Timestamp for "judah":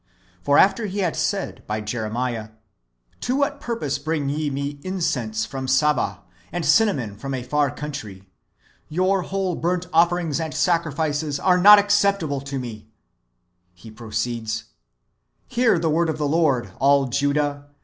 17.05-17.67